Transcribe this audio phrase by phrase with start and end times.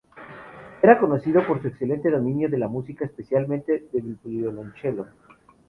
[0.81, 5.05] Era conocido por su excelente dominio de la música, especialmente del violoncelo.